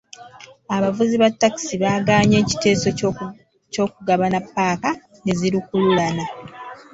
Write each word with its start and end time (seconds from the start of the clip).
Abavuzi 0.75 1.15
ba 1.21 1.29
takisi 1.41 1.75
bagaanye 1.83 2.35
ekiteeso 2.43 2.87
ky'okugabana 3.73 4.39
paaka 4.53 4.89
ne 5.23 5.33
zi 5.39 5.47
lukululana. 5.53 6.23